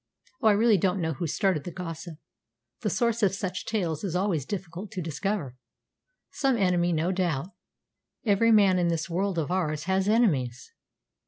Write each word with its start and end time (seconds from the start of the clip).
"Oh, 0.41 0.47
I 0.47 0.53
really 0.53 0.79
don't 0.79 0.99
know 0.99 1.13
who 1.13 1.27
started 1.27 1.63
the 1.63 1.69
gossip. 1.71 2.15
The 2.81 2.89
source 2.89 3.21
of 3.21 3.35
such 3.35 3.67
tales 3.67 4.03
is 4.03 4.15
always 4.15 4.47
difficult 4.47 4.89
to 4.93 4.99
discover. 4.99 5.55
Some 6.31 6.57
enemy, 6.57 6.91
no 6.91 7.11
doubt. 7.11 7.51
Every 8.25 8.51
man 8.51 8.79
in 8.79 8.87
this 8.87 9.11
world 9.11 9.37
of 9.37 9.51
ours 9.51 9.83
has 9.83 10.09
enemies." 10.09 10.73